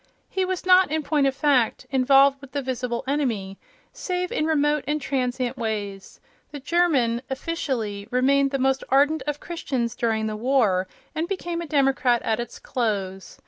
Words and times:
He 0.27 0.45
was 0.45 0.65
not, 0.65 0.89
in 0.91 1.03
point 1.03 1.27
of 1.27 1.35
fact, 1.35 1.85
involved 1.91 2.41
with 2.41 2.53
the 2.53 2.63
visible 2.63 3.03
enemy, 3.07 3.59
save 3.93 4.31
in 4.31 4.47
remote 4.47 4.83
and 4.87 4.99
transient 4.99 5.57
ways; 5.57 6.19
the 6.49 6.59
German, 6.59 7.21
officially, 7.29 8.07
remained 8.09 8.49
the 8.49 8.57
most 8.57 8.83
ardent 8.89 9.21
of 9.27 9.39
Christians 9.39 9.95
during 9.95 10.25
the 10.25 10.35
war 10.35 10.87
and 11.13 11.27
became 11.27 11.61
a 11.61 11.67
democrat 11.67 12.23
at 12.23 12.39
its 12.39 12.57
close. 12.57 13.37